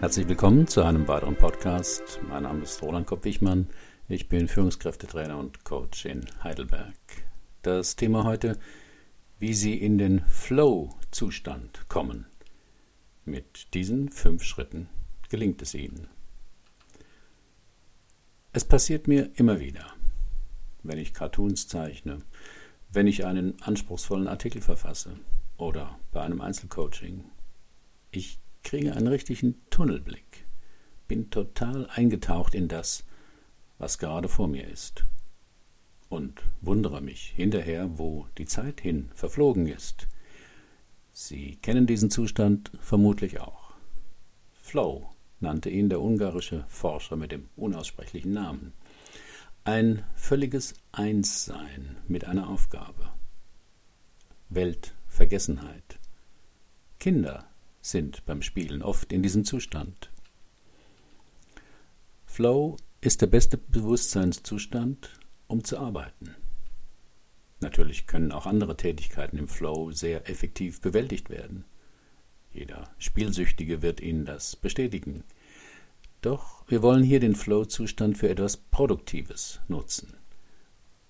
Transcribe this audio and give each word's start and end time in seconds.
Herzlich 0.00 0.28
willkommen 0.28 0.68
zu 0.68 0.84
einem 0.84 1.08
weiteren 1.08 1.34
Podcast. 1.34 2.20
Mein 2.28 2.44
Name 2.44 2.62
ist 2.62 2.80
Roland 2.82 3.08
Kopp-Wichmann. 3.08 3.66
Ich 4.06 4.28
bin 4.28 4.46
Führungskräftetrainer 4.46 5.36
und 5.36 5.64
Coach 5.64 6.04
in 6.04 6.24
Heidelberg. 6.44 6.94
Das 7.62 7.96
Thema 7.96 8.22
heute, 8.22 8.56
wie 9.40 9.52
Sie 9.54 9.74
in 9.74 9.98
den 9.98 10.20
Flow-Zustand 10.28 11.88
kommen. 11.88 12.26
Mit 13.24 13.74
diesen 13.74 14.08
fünf 14.10 14.44
Schritten 14.44 14.88
gelingt 15.30 15.62
es 15.62 15.74
Ihnen. 15.74 16.06
Es 18.52 18.64
passiert 18.64 19.08
mir 19.08 19.32
immer 19.34 19.58
wieder, 19.58 19.84
wenn 20.84 20.98
ich 20.98 21.12
Cartoons 21.12 21.66
zeichne, 21.66 22.20
wenn 22.92 23.08
ich 23.08 23.26
einen 23.26 23.60
anspruchsvollen 23.62 24.28
Artikel 24.28 24.62
verfasse 24.62 25.18
oder 25.56 25.98
bei 26.12 26.22
einem 26.22 26.40
Einzelcoaching. 26.40 27.24
Ich 28.12 28.38
kriege 28.68 28.94
einen 28.94 29.06
richtigen 29.06 29.54
Tunnelblick, 29.70 30.46
bin 31.06 31.30
total 31.30 31.88
eingetaucht 31.88 32.54
in 32.54 32.68
das, 32.68 33.02
was 33.78 33.96
gerade 33.96 34.28
vor 34.28 34.46
mir 34.46 34.68
ist. 34.68 35.06
Und 36.10 36.42
wundere 36.60 37.00
mich 37.00 37.32
hinterher, 37.34 37.98
wo 37.98 38.26
die 38.36 38.44
Zeit 38.44 38.82
hin 38.82 39.08
verflogen 39.14 39.66
ist. 39.68 40.06
Sie 41.12 41.56
kennen 41.62 41.86
diesen 41.86 42.10
Zustand 42.10 42.70
vermutlich 42.78 43.40
auch. 43.40 43.72
Flow 44.60 45.08
nannte 45.40 45.70
ihn 45.70 45.88
der 45.88 46.02
ungarische 46.02 46.66
Forscher 46.68 47.16
mit 47.16 47.32
dem 47.32 47.48
unaussprechlichen 47.56 48.34
Namen. 48.34 48.74
Ein 49.64 50.04
völliges 50.14 50.74
Einssein 50.92 51.96
mit 52.06 52.26
einer 52.26 52.50
Aufgabe. 52.50 53.12
Weltvergessenheit. 54.50 55.98
Kinder 56.98 57.48
sind 57.80 58.24
beim 58.26 58.42
Spielen 58.42 58.82
oft 58.82 59.12
in 59.12 59.22
diesem 59.22 59.44
Zustand. 59.44 60.10
Flow 62.26 62.76
ist 63.00 63.22
der 63.22 63.26
beste 63.26 63.58
Bewusstseinszustand, 63.58 65.18
um 65.46 65.64
zu 65.64 65.78
arbeiten. 65.78 66.34
Natürlich 67.60 68.06
können 68.06 68.32
auch 68.32 68.46
andere 68.46 68.76
Tätigkeiten 68.76 69.38
im 69.38 69.48
Flow 69.48 69.90
sehr 69.90 70.28
effektiv 70.28 70.80
bewältigt 70.80 71.30
werden. 71.30 71.64
Jeder 72.52 72.90
Spielsüchtige 72.98 73.82
wird 73.82 74.00
Ihnen 74.00 74.24
das 74.24 74.56
bestätigen. 74.56 75.24
Doch 76.20 76.64
wir 76.68 76.82
wollen 76.82 77.02
hier 77.02 77.20
den 77.20 77.34
Flow-Zustand 77.34 78.18
für 78.18 78.28
etwas 78.28 78.56
Produktives 78.56 79.60
nutzen. 79.68 80.14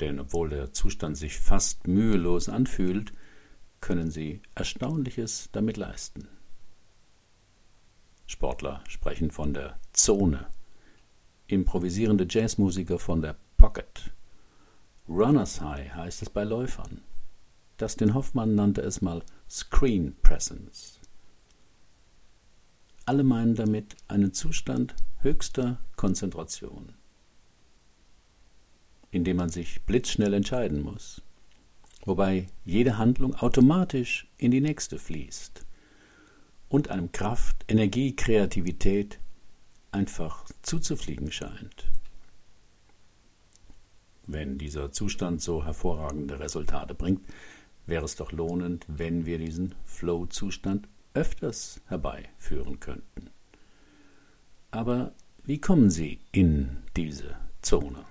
Denn 0.00 0.20
obwohl 0.20 0.50
der 0.50 0.72
Zustand 0.72 1.16
sich 1.16 1.38
fast 1.38 1.86
mühelos 1.86 2.48
anfühlt, 2.48 3.12
können 3.80 4.10
Sie 4.10 4.40
Erstaunliches 4.54 5.48
damit 5.52 5.76
leisten. 5.76 6.28
Sportler 8.28 8.84
sprechen 8.86 9.30
von 9.30 9.54
der 9.54 9.78
Zone, 9.94 10.46
improvisierende 11.46 12.26
Jazzmusiker 12.28 12.98
von 12.98 13.22
der 13.22 13.36
Pocket. 13.56 14.12
Runners 15.08 15.62
High 15.62 15.94
heißt 15.94 16.20
es 16.20 16.28
bei 16.28 16.44
Läufern. 16.44 17.00
Dustin 17.78 18.12
Hoffmann 18.12 18.54
nannte 18.54 18.82
es 18.82 19.00
mal 19.00 19.22
Screen 19.48 20.14
Presence. 20.22 21.00
Alle 23.06 23.24
meinen 23.24 23.54
damit 23.54 23.96
einen 24.08 24.34
Zustand 24.34 24.94
höchster 25.22 25.78
Konzentration, 25.96 26.92
in 29.10 29.24
dem 29.24 29.38
man 29.38 29.48
sich 29.48 29.80
blitzschnell 29.86 30.34
entscheiden 30.34 30.82
muss, 30.82 31.22
wobei 32.04 32.48
jede 32.66 32.98
Handlung 32.98 33.34
automatisch 33.36 34.30
in 34.36 34.50
die 34.50 34.60
nächste 34.60 34.98
fließt 34.98 35.64
und 36.68 36.88
einem 36.90 37.12
Kraft, 37.12 37.64
Energie, 37.68 38.14
Kreativität 38.14 39.18
einfach 39.90 40.44
zuzufliegen 40.62 41.32
scheint. 41.32 41.90
Wenn 44.26 44.58
dieser 44.58 44.92
Zustand 44.92 45.40
so 45.40 45.64
hervorragende 45.64 46.38
Resultate 46.38 46.94
bringt, 46.94 47.26
wäre 47.86 48.04
es 48.04 48.16
doch 48.16 48.32
lohnend, 48.32 48.84
wenn 48.86 49.24
wir 49.24 49.38
diesen 49.38 49.74
Flow-Zustand 49.84 50.86
öfters 51.14 51.80
herbeiführen 51.86 52.78
könnten. 52.80 53.30
Aber 54.70 55.14
wie 55.44 55.58
kommen 55.58 55.88
Sie 55.88 56.20
in 56.30 56.82
diese 56.94 57.36
Zone? 57.62 58.04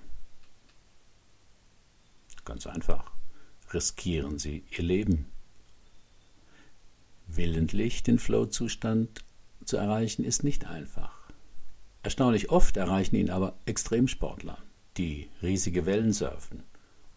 Ganz 2.46 2.66
einfach. 2.66 3.12
Riskieren 3.72 4.40
Sie 4.40 4.64
Ihr 4.72 4.84
Leben 4.84 5.28
Willentlich 7.28 8.04
den 8.04 8.20
Flow-Zustand 8.20 9.24
zu 9.66 9.78
erreichen, 9.78 10.24
ist 10.24 10.44
nicht 10.44 10.66
einfach. 10.66 11.12
Erstaunlich 12.04 12.50
oft 12.50 12.78
erreichen 12.78 13.16
ihn 13.18 13.30
aber 13.30 13.58
Extremsportler, 13.66 14.58
die 14.98 15.30
riesige 15.42 15.86
Wellen 15.86 16.14
surfen, 16.14 16.64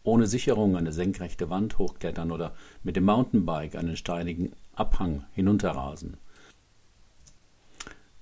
ohne 0.03 0.27
Sicherung 0.27 0.77
eine 0.77 0.93
senkrechte 0.93 1.49
Wand 1.49 1.79
hochklettern 1.79 2.33
oder 2.33 2.55
mit 2.83 2.97
dem 2.97 3.05
Mountainbike 3.05 3.77
einen 3.77 3.97
steinigen 3.97 4.53
Abhang 4.75 5.25
hinunterrasen. 5.33 6.17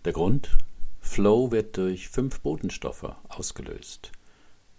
Der 0.04 0.12
Grund? 0.12 0.58
Flow 1.00 1.50
wird 1.50 1.76
durch 1.78 2.08
fünf 2.08 2.40
Botenstoffe 2.40 3.14
ausgelöst. 3.28 4.12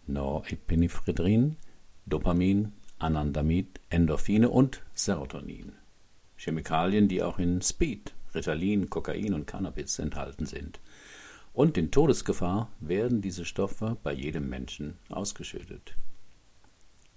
Norepinephrin, 0.06 1.56
Dopamin, 2.06 2.74
Anandamid, 3.00 3.80
Endorphine 3.90 4.50
und 4.50 4.84
Serotonin. 4.94 5.79
Chemikalien, 6.40 7.10
die 7.10 7.22
auch 7.22 7.38
in 7.38 7.62
Speed, 7.62 8.14
Ritalin, 8.34 8.90
Kokain 8.90 9.34
und 9.34 9.46
Cannabis 9.46 10.00
enthalten 10.00 10.46
sind. 10.46 10.80
Und 11.54 11.78
in 11.78 11.92
Todesgefahr 11.92 12.72
werden 12.80 13.22
diese 13.22 13.44
Stoffe 13.44 13.98
bei 14.04 14.14
jedem 14.14 14.48
Menschen 14.48 14.98
ausgeschüttet. 15.10 15.96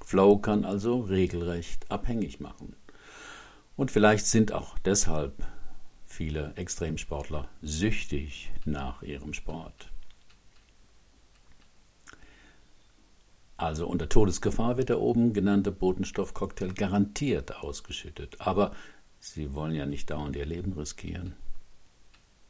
Flow 0.04 0.38
kann 0.38 0.64
also 0.64 1.00
regelrecht 1.00 1.88
abhängig 1.90 2.40
machen. 2.40 2.74
Und 3.76 3.92
vielleicht 3.92 4.26
sind 4.26 4.52
auch 4.52 4.76
deshalb 4.80 5.46
viele 6.04 6.52
Extremsportler 6.56 7.48
süchtig 7.62 8.50
nach 8.64 9.02
ihrem 9.02 9.32
Sport. 9.34 9.92
Also 13.56 13.86
unter 13.86 14.08
Todesgefahr 14.08 14.76
wird 14.76 14.88
der 14.88 15.00
oben 15.00 15.32
genannte 15.32 15.70
Botenstoffcocktail 15.70 16.72
garantiert 16.72 17.54
ausgeschüttet. 17.54 18.40
Aber 18.40 18.72
Sie 19.24 19.54
wollen 19.54 19.76
ja 19.76 19.86
nicht 19.86 20.10
dauernd 20.10 20.34
Ihr 20.34 20.44
Leben 20.44 20.72
riskieren. 20.72 21.36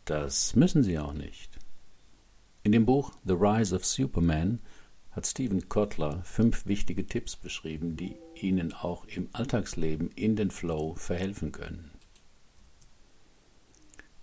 Das 0.06 0.56
müssen 0.56 0.83
Sie 0.83 0.99
auch 0.99 1.12
nicht. 1.12 1.59
In 2.62 2.72
dem 2.72 2.87
Buch 2.87 3.12
The 3.27 3.34
Rise 3.34 3.77
of 3.77 3.84
Superman 3.84 4.59
hat 5.10 5.27
Stephen 5.27 5.69
Kotler 5.69 6.22
fünf 6.25 6.65
wichtige 6.65 7.06
Tipps 7.06 7.37
beschrieben, 7.37 7.99
die 7.99 8.16
Ihnen 8.34 8.72
auch 8.72 9.05
im 9.05 9.28
Alltagsleben 9.33 10.10
in 10.12 10.34
den 10.34 10.50
Flow 10.50 10.94
verhelfen 10.94 11.53
können. 11.53 11.91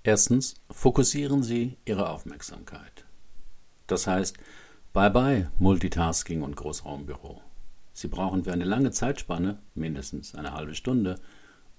Erstens, 0.02 0.56
fokussieren 0.72 1.44
Sie 1.44 1.78
Ihre 1.86 2.10
Aufmerksamkeit. 2.10 3.06
Das 3.86 4.08
heißt, 4.08 4.38
bye 4.92 5.12
bye 5.12 5.52
Multitasking 5.60 6.42
und 6.42 6.56
Großraumbüro. 6.56 7.44
Sie 7.94 8.08
brauchen 8.08 8.44
für 8.44 8.54
eine 8.54 8.66
lange 8.66 8.90
Zeitspanne, 8.90 9.62
mindestens 9.76 10.34
eine 10.34 10.54
halbe 10.54 10.74
Stunde, 10.74 11.20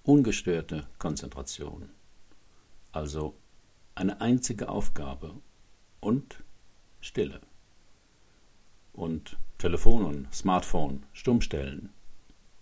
ungestörte 0.02 0.86
Konzentration. 0.98 1.90
Also 2.92 3.34
eine 3.94 4.20
einzige 4.20 4.68
Aufgabe 4.68 5.34
und 6.00 6.42
Stille. 7.00 7.40
Und 8.92 9.38
Telefon 9.58 10.04
und 10.04 10.34
Smartphone 10.34 11.04
stumm 11.12 11.40
stellen. 11.40 11.90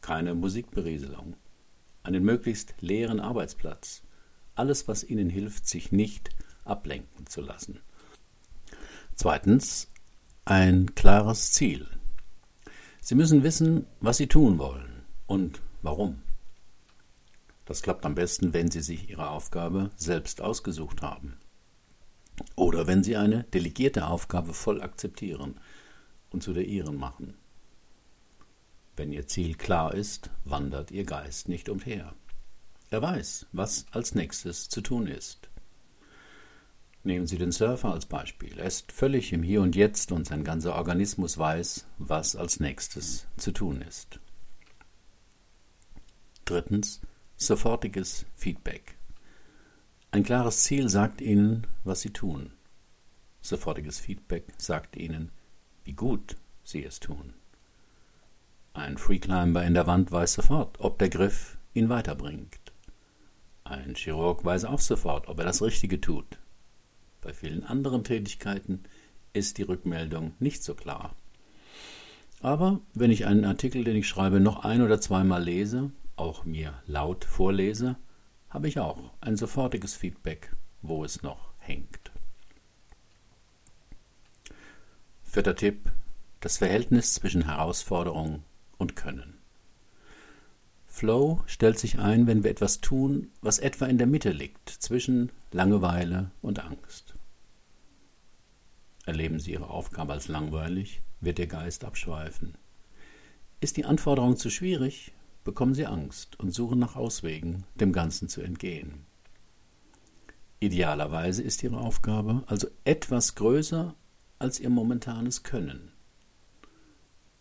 Keine 0.00 0.34
Musikberieselung. 0.34 1.36
Einen 2.02 2.24
möglichst 2.24 2.74
leeren 2.80 3.20
Arbeitsplatz. 3.20 4.02
Alles, 4.54 4.88
was 4.88 5.04
Ihnen 5.04 5.30
hilft, 5.30 5.68
sich 5.68 5.92
nicht 5.92 6.30
ablenken 6.64 7.26
zu 7.26 7.40
lassen. 7.40 7.80
Zweitens, 9.14 9.90
ein 10.44 10.94
klares 10.94 11.52
Ziel. 11.52 11.86
Sie 13.00 13.14
müssen 13.14 13.42
wissen, 13.42 13.86
was 14.00 14.16
Sie 14.16 14.26
tun 14.26 14.58
wollen 14.58 15.02
und 15.26 15.60
warum. 15.82 16.22
Das 17.68 17.82
klappt 17.82 18.06
am 18.06 18.14
besten, 18.14 18.54
wenn 18.54 18.70
Sie 18.70 18.80
sich 18.80 19.10
Ihre 19.10 19.28
Aufgabe 19.28 19.90
selbst 19.94 20.40
ausgesucht 20.40 21.02
haben. 21.02 21.36
Oder 22.56 22.86
wenn 22.86 23.04
Sie 23.04 23.14
eine 23.14 23.44
delegierte 23.44 24.06
Aufgabe 24.06 24.54
voll 24.54 24.80
akzeptieren 24.80 25.60
und 26.30 26.42
zu 26.42 26.54
der 26.54 26.64
Ihren 26.64 26.96
machen. 26.96 27.34
Wenn 28.96 29.12
Ihr 29.12 29.26
Ziel 29.26 29.54
klar 29.54 29.92
ist, 29.92 30.30
wandert 30.46 30.92
Ihr 30.92 31.04
Geist 31.04 31.50
nicht 31.50 31.68
umher. 31.68 32.14
Er 32.88 33.02
weiß, 33.02 33.48
was 33.52 33.84
als 33.90 34.14
nächstes 34.14 34.70
zu 34.70 34.80
tun 34.80 35.06
ist. 35.06 35.50
Nehmen 37.04 37.26
Sie 37.26 37.36
den 37.36 37.52
Surfer 37.52 37.92
als 37.92 38.06
Beispiel. 38.06 38.58
Er 38.58 38.64
ist 38.64 38.92
völlig 38.92 39.30
im 39.34 39.42
Hier 39.42 39.60
und 39.60 39.76
Jetzt 39.76 40.10
und 40.10 40.26
sein 40.26 40.42
ganzer 40.42 40.74
Organismus 40.74 41.36
weiß, 41.36 41.86
was 41.98 42.34
als 42.34 42.60
nächstes 42.60 43.26
zu 43.36 43.52
tun 43.52 43.82
ist. 43.82 44.20
Drittens, 46.46 47.02
sofortiges 47.40 48.26
Feedback. 48.34 48.96
Ein 50.10 50.24
klares 50.24 50.64
Ziel 50.64 50.88
sagt 50.88 51.20
Ihnen, 51.20 51.68
was 51.84 52.00
Sie 52.00 52.10
tun. 52.10 52.50
Sofortiges 53.40 54.00
Feedback 54.00 54.44
sagt 54.58 54.96
Ihnen, 54.96 55.30
wie 55.84 55.92
gut 55.92 56.36
Sie 56.64 56.84
es 56.84 56.98
tun. 56.98 57.34
Ein 58.74 58.98
Freeclimber 58.98 59.64
in 59.64 59.74
der 59.74 59.86
Wand 59.86 60.10
weiß 60.10 60.34
sofort, 60.34 60.80
ob 60.80 60.98
der 60.98 61.10
Griff 61.10 61.58
ihn 61.74 61.88
weiterbringt. 61.88 62.58
Ein 63.62 63.94
Chirurg 63.94 64.44
weiß 64.44 64.64
auch 64.64 64.80
sofort, 64.80 65.28
ob 65.28 65.38
er 65.38 65.44
das 65.44 65.62
Richtige 65.62 66.00
tut. 66.00 66.38
Bei 67.20 67.32
vielen 67.32 67.62
anderen 67.62 68.02
Tätigkeiten 68.02 68.82
ist 69.32 69.58
die 69.58 69.62
Rückmeldung 69.62 70.32
nicht 70.40 70.64
so 70.64 70.74
klar. 70.74 71.14
Aber 72.40 72.80
wenn 72.94 73.12
ich 73.12 73.26
einen 73.26 73.44
Artikel, 73.44 73.84
den 73.84 73.96
ich 73.96 74.08
schreibe, 74.08 74.40
noch 74.40 74.64
ein 74.64 74.82
oder 74.82 75.00
zweimal 75.00 75.42
lese, 75.42 75.92
auch 76.18 76.44
mir 76.44 76.82
laut 76.86 77.24
vorlese, 77.24 77.96
habe 78.50 78.68
ich 78.68 78.78
auch 78.78 79.12
ein 79.20 79.36
sofortiges 79.36 79.94
Feedback, 79.94 80.54
wo 80.82 81.04
es 81.04 81.22
noch 81.22 81.52
hängt. 81.58 82.10
Vierter 85.22 85.54
Tipp, 85.54 85.90
das 86.40 86.58
Verhältnis 86.58 87.14
zwischen 87.14 87.44
Herausforderung 87.44 88.42
und 88.78 88.96
Können. 88.96 89.38
Flow 90.86 91.42
stellt 91.46 91.78
sich 91.78 91.98
ein, 91.98 92.26
wenn 92.26 92.42
wir 92.42 92.50
etwas 92.50 92.80
tun, 92.80 93.30
was 93.40 93.58
etwa 93.58 93.86
in 93.86 93.98
der 93.98 94.06
Mitte 94.06 94.32
liegt 94.32 94.68
zwischen 94.68 95.30
Langeweile 95.52 96.30
und 96.42 96.64
Angst. 96.64 97.14
Erleben 99.04 99.38
Sie 99.38 99.52
Ihre 99.52 99.70
Aufgabe 99.70 100.12
als 100.12 100.28
langweilig, 100.28 101.02
wird 101.20 101.38
Ihr 101.38 101.46
Geist 101.46 101.84
abschweifen. 101.84 102.56
Ist 103.60 103.76
die 103.76 103.84
Anforderung 103.84 104.36
zu 104.36 104.50
schwierig, 104.50 105.12
bekommen 105.48 105.72
Sie 105.72 105.86
Angst 105.86 106.38
und 106.38 106.50
suchen 106.50 106.78
nach 106.78 106.94
Auswegen, 106.94 107.64
dem 107.74 107.90
Ganzen 107.90 108.28
zu 108.28 108.42
entgehen. 108.42 109.06
Idealerweise 110.60 111.42
ist 111.42 111.62
Ihre 111.62 111.78
Aufgabe 111.78 112.44
also 112.48 112.68
etwas 112.84 113.34
größer 113.34 113.94
als 114.38 114.60
Ihr 114.60 114.68
momentanes 114.68 115.44
Können. 115.44 115.92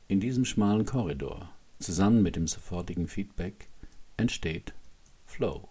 In 0.08 0.22
diesem 0.22 0.46
schmalen 0.46 0.86
Korridor, 0.86 1.50
zusammen 1.80 2.24
mit 2.24 2.38
dem 2.38 2.48
sofortigen 2.48 3.10
Feedback, 3.10 3.68
entsteht 4.16 4.74
Flow. 5.26 5.68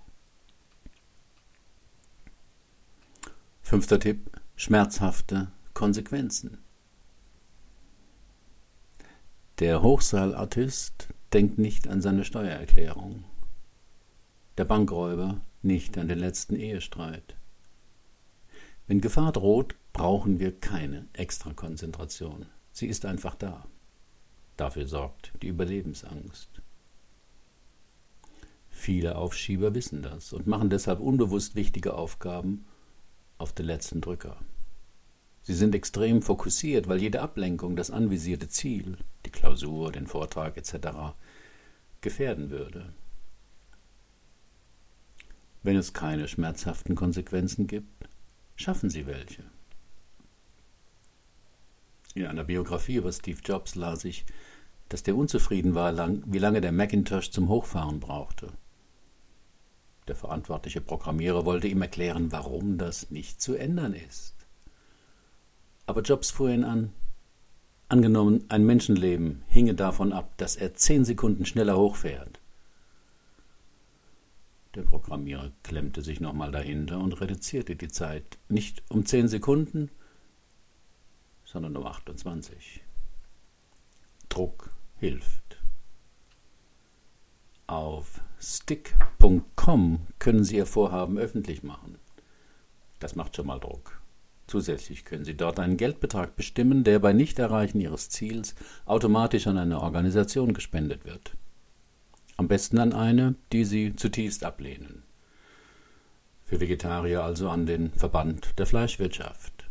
Fünfter 3.63 3.99
Tipp: 3.99 4.31
schmerzhafte 4.57 5.53
Konsequenzen. 5.73 6.59
Der 9.59 9.81
Hochseilartist 9.81 11.15
denkt 11.37 11.59
nicht 11.59 11.87
an 11.87 12.01
seine 12.01 12.25
Steuererklärung. 12.25 13.23
Der 14.57 14.65
Bankräuber 14.65 15.43
nicht 15.61 15.99
an 15.99 16.09
den 16.09 16.19
letzten 16.19 16.57
Ehestreit. 16.57 17.37
Wenn 18.87 19.03
Gefahr 19.03 19.33
droht, 19.33 19.75
brauchen 19.93 20.41
wir 20.41 20.59
keine 20.59 21.07
Extrakonzentration. 21.13 22.47
Sie 22.73 22.87
ist 22.87 23.05
einfach 23.05 23.35
da. 23.35 23.67
Dafür 24.57 24.87
sorgt 24.87 25.35
die 25.43 25.49
Überlebensangst. 25.49 26.63
Viele 28.71 29.17
Aufschieber 29.17 29.75
wissen 29.75 30.01
das 30.01 30.33
und 30.33 30.47
machen 30.47 30.71
deshalb 30.71 31.01
unbewusst 31.01 31.55
wichtige 31.55 31.93
Aufgaben 31.93 32.65
auf 33.37 33.53
den 33.53 33.67
letzten 33.67 34.01
Drücker. 34.01 34.39
Sie 35.43 35.55
sind 35.55 35.75
extrem 35.75 36.23
fokussiert, 36.23 36.89
weil 36.89 37.03
jede 37.03 37.21
Ablenkung 37.21 37.77
das 37.77 37.91
anvisierte 37.91 38.49
Ziel, 38.49 38.97
die 39.27 39.31
Klausur, 39.31 39.93
den 39.93 40.07
Vortrag 40.07 40.57
etc. 40.57 41.15
gefährden 42.07 42.51
würde. 42.51 42.93
Wenn 45.65 45.77
es 45.77 45.93
keine 45.93 46.29
schmerzhaften 46.29 46.95
Konsequenzen 46.95 47.67
gibt, 47.67 48.09
schaffen 48.55 48.91
Sie 48.91 49.09
welche. 49.09 49.43
In 52.15 52.27
einer 52.27 52.45
Biografie 52.45 52.95
über 52.95 53.11
Steve 53.11 53.41
Jobs 53.45 53.75
las 53.75 54.05
ich, 54.05 54.25
dass 54.89 55.03
der 55.03 55.17
unzufrieden 55.17 55.75
war, 55.75 55.93
wie 56.27 56.39
lange 56.39 56.61
der 56.61 56.71
Macintosh 56.71 57.33
zum 57.33 57.49
Hochfahren 57.49 57.99
brauchte. 57.99 58.53
Der 60.07 60.15
verantwortliche 60.15 60.81
Programmierer 60.81 61.45
wollte 61.45 61.67
ihm 61.67 61.83
erklären, 61.83 62.31
warum 62.31 62.79
das 62.79 63.11
nicht 63.11 63.43
zu 63.43 63.57
ändern 63.57 63.95
ist. 63.95 64.37
Aber 65.87 66.03
Jobs 66.03 66.31
fuhr 66.31 66.51
ihn 66.51 66.63
an. 66.63 66.93
Angenommen, 67.89 68.45
ein 68.49 68.67
Menschenleben 68.67 69.45
hinge 69.47 69.75
davon 69.75 70.13
ab, 70.13 70.33
dass 70.39 70.57
er 70.57 70.75
zehn 70.75 71.05
Sekunden 71.05 71.47
schneller 71.47 71.77
hochfährt. 71.77 72.41
Der 74.75 74.83
Programmierer 74.83 75.53
klemmte 75.63 76.03
sich 76.03 76.21
nochmal 76.21 76.51
dahinter 76.51 76.99
und 76.99 77.21
reduzierte 77.21 77.77
die 77.77 77.89
Zeit 77.89 78.39
nicht 78.49 78.83
um 78.91 79.07
zehn 79.07 79.29
Sekunden, 79.29 79.91
sondern 81.45 81.77
um 81.77 81.87
28. 81.87 82.83
Druck 84.29 84.71
hilft. 84.99 85.59
Auf 87.69 88.21
stick.com 88.41 90.07
können 90.19 90.45
Sie 90.45 90.57
Ihr 90.57 90.67
Vorhaben 90.67 91.19
öffentlich 91.19 91.63
machen. 91.63 91.99
Das 92.99 93.15
macht 93.15 93.37
schon 93.37 93.47
mal 93.47 93.61
Druck. 93.61 94.01
Zusätzlich 94.47 95.05
können 95.05 95.25
Sie 95.25 95.37
dort 95.37 95.59
einen 95.59 95.77
Geldbetrag 95.77 96.37
bestimmen, 96.37 96.85
der 96.85 97.01
bei 97.01 97.13
Nichterreichen 97.13 97.81
Ihres 97.81 98.09
Ziels 98.11 98.55
automatisch 98.85 99.47
an 99.49 99.59
eine 99.59 99.81
Organisation 99.81 100.55
gespendet 100.55 101.05
wird. 101.05 101.37
Am 102.37 102.49
besten 102.49 102.79
an 102.79 102.93
eine, 102.93 103.35
die 103.53 103.65
Sie 103.65 103.97
zutiefst 103.97 104.45
ablehnen. 104.45 105.03
Für 106.45 106.61
Vegetarier 106.61 107.25
also 107.25 107.51
an 107.51 107.67
den 107.67 107.91
Verband 107.93 108.59
der 108.59 108.67
Fleischwirtschaft. 108.67 109.69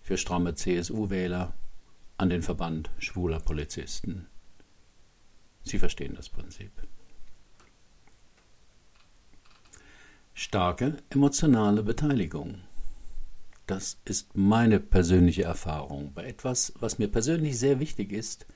Für 0.00 0.16
stramme 0.16 0.54
CSU-Wähler 0.54 1.52
an 2.16 2.30
den 2.30 2.42
Verband 2.42 2.90
schwuler 2.98 3.40
Polizisten. 3.40 4.26
Sie 5.62 5.78
verstehen 5.78 6.14
das 6.14 6.28
Prinzip. 6.28 6.70
Starke 10.32 10.96
emotionale 11.10 11.82
Beteiligung. 11.82 12.60
Das 13.66 13.98
ist 14.04 14.36
meine 14.36 14.78
persönliche 14.78 15.44
Erfahrung. 15.44 16.12
Bei 16.12 16.24
etwas, 16.24 16.74
was 16.78 16.98
mir 16.98 17.08
persönlich 17.08 17.58
sehr 17.58 17.80
wichtig 17.80 18.12
ist, 18.12 18.46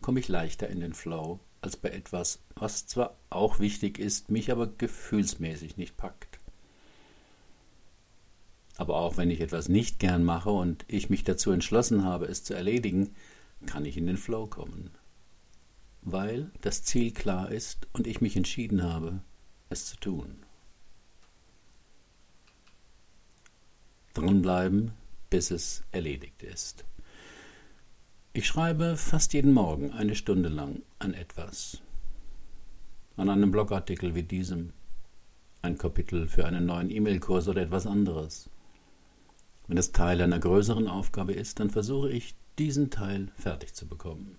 komme 0.00 0.18
ich 0.18 0.28
leichter 0.28 0.68
in 0.68 0.80
den 0.80 0.94
Flow 0.94 1.40
als 1.60 1.76
bei 1.76 1.90
etwas, 1.90 2.40
was 2.54 2.86
zwar 2.86 3.16
auch 3.30 3.58
wichtig 3.58 3.98
ist, 3.98 4.30
mich 4.30 4.50
aber 4.50 4.66
gefühlsmäßig 4.66 5.76
nicht 5.76 5.96
packt. 5.96 6.38
Aber 8.76 8.96
auch 8.96 9.16
wenn 9.16 9.30
ich 9.30 9.40
etwas 9.40 9.68
nicht 9.68 9.98
gern 9.98 10.24
mache 10.24 10.50
und 10.50 10.84
ich 10.88 11.10
mich 11.10 11.24
dazu 11.24 11.50
entschlossen 11.50 12.04
habe, 12.04 12.26
es 12.26 12.44
zu 12.44 12.54
erledigen, 12.54 13.14
kann 13.66 13.84
ich 13.84 13.96
in 13.96 14.06
den 14.06 14.16
Flow 14.16 14.46
kommen. 14.46 14.90
Weil 16.02 16.52
das 16.60 16.84
Ziel 16.84 17.10
klar 17.12 17.50
ist 17.50 17.88
und 17.92 18.06
ich 18.06 18.20
mich 18.20 18.36
entschieden 18.36 18.84
habe, 18.84 19.20
es 19.68 19.86
zu 19.86 19.96
tun. 19.96 20.44
Dranbleiben, 24.18 24.92
bis 25.30 25.50
es 25.50 25.82
erledigt 25.92 26.42
ist. 26.42 26.84
Ich 28.32 28.46
schreibe 28.46 28.96
fast 28.96 29.32
jeden 29.32 29.52
Morgen 29.52 29.92
eine 29.92 30.14
Stunde 30.14 30.48
lang 30.48 30.82
an 30.98 31.14
etwas. 31.14 31.80
An 33.16 33.30
einem 33.30 33.50
Blogartikel 33.50 34.14
wie 34.14 34.22
diesem, 34.22 34.72
ein 35.62 35.76
Kapitel 35.76 36.28
für 36.28 36.46
einen 36.46 36.66
neuen 36.66 36.90
E-Mail-Kurs 36.90 37.48
oder 37.48 37.62
etwas 37.62 37.86
anderes. 37.86 38.48
Wenn 39.66 39.78
es 39.78 39.92
Teil 39.92 40.20
einer 40.20 40.38
größeren 40.38 40.88
Aufgabe 40.88 41.32
ist, 41.32 41.60
dann 41.60 41.70
versuche 41.70 42.10
ich, 42.10 42.34
diesen 42.58 42.90
Teil 42.90 43.28
fertig 43.36 43.74
zu 43.74 43.86
bekommen. 43.86 44.38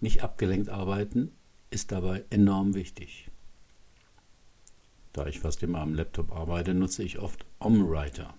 Nicht 0.00 0.22
abgelenkt 0.22 0.68
arbeiten 0.68 1.32
ist 1.70 1.92
dabei 1.92 2.24
enorm 2.30 2.74
wichtig. 2.74 3.29
Da 5.12 5.26
ich 5.26 5.40
fast 5.40 5.62
immer 5.62 5.80
am 5.80 5.94
Laptop 5.94 6.32
arbeite, 6.32 6.72
nutze 6.72 7.02
ich 7.02 7.18
oft 7.18 7.44
OmWriter, 7.58 8.34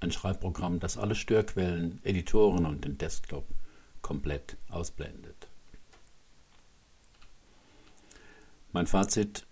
ein 0.00 0.12
Schreibprogramm, 0.12 0.78
das 0.78 0.96
alle 0.96 1.14
Störquellen, 1.14 2.00
Editoren 2.04 2.66
und 2.66 2.84
den 2.84 2.98
Desktop 2.98 3.46
komplett 4.00 4.56
ausblendet. 4.68 5.48
Mein 8.72 8.86
Fazit, 8.86 9.46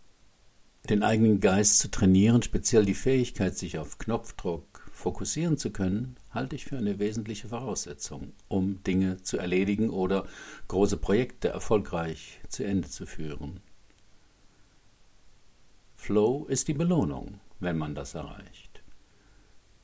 den 0.89 1.03
eigenen 1.03 1.41
Geist 1.41 1.79
zu 1.79 1.91
trainieren, 1.91 2.43
speziell 2.43 2.85
die 2.85 2.95
Fähigkeit, 2.95 3.57
sich 3.57 3.79
auf 3.79 3.99
Knopfdruck 3.99 4.91
fokussieren 4.93 5.57
zu 5.57 5.71
können, 5.71 6.17
halte 6.31 6.57
ich 6.57 6.65
für 6.65 6.77
eine 6.77 6.99
wesentliche 6.99 7.49
Voraussetzung, 7.49 8.33
um 8.49 8.83
Dinge 8.85 9.23
zu 9.23 9.39
erledigen 9.39 9.91
oder 9.91 10.27
große 10.69 10.97
Projekte 10.97 11.49
erfolgreich 11.49 12.41
zu 12.49 12.65
Ende 12.65 12.89
zu 12.89 13.07
führen. 13.07 13.61
Flow 16.03 16.47
ist 16.49 16.67
die 16.67 16.75
Belohnung, 16.75 17.39
wenn 17.61 17.79
man 17.79 17.95
das 17.95 18.15
erreicht. 18.15 18.83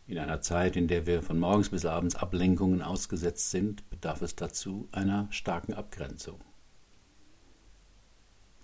In 0.09 0.19
einer 0.19 0.41
Zeit, 0.41 0.75
in 0.75 0.89
der 0.89 1.07
wir 1.07 1.23
von 1.23 1.39
morgens 1.39 1.69
bis 1.69 1.85
abends 1.85 2.17
Ablenkungen 2.17 2.83
ausgesetzt 2.83 3.53
sind, 3.53 3.89
bedarf 3.89 4.21
es 4.21 4.35
dazu 4.35 4.89
einer 4.91 5.29
starken 5.31 5.75
Abgrenzung. 5.75 6.41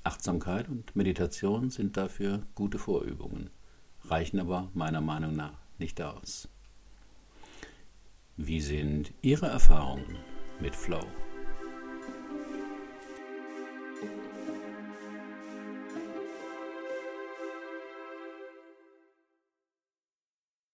Achtsamkeit 0.03 0.69
und 0.69 0.97
Meditation 0.97 1.71
sind 1.71 1.97
dafür 1.97 2.43
gute 2.57 2.81
Vorübungen. 2.81 3.51
reichen 4.03 4.41
aber 4.41 4.69
meiner 4.75 5.01
Meinung 5.01 5.37
nach 5.37 5.61
nicht 5.79 6.03
aus. 6.03 6.49
Wie 8.37 8.61
sind 8.61 9.13
Ihre 9.23 9.47
Erfahrungen 9.47 10.19
mit 10.61 10.75
Flow? 10.75 11.07